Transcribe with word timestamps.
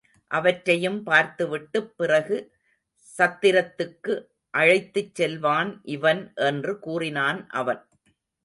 அவற்றையும் 0.31 1.03
பார்த்துவிட்டுப் 1.03 1.97
பிறகு 1.97 2.37
சத்திரத்துக்கு 3.07 4.15
அழைத்துச் 4.53 5.15
செல்வான் 5.15 5.81
இவன் 5.89 6.33
என்று 6.41 6.79
கூறினான் 6.79 7.47
அவன். 7.53 7.81